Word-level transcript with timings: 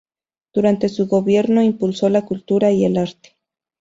Durante 0.51 0.89
su 0.89 1.05
gobierno 1.05 1.61
impulsó 1.61 2.09
la 2.09 2.25
Cultura 2.25 2.71
y 2.71 2.85
el 2.85 2.97
Arte. 2.97 3.37